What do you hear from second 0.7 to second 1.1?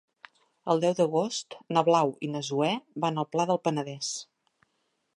El deu